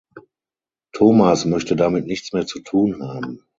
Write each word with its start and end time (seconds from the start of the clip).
Thomas 0.95 1.45
möchte 1.45 1.75
damit 1.75 2.07
nichts 2.07 2.33
mehr 2.33 2.47
zu 2.47 2.61
tun 2.61 3.03
haben. 3.07 3.41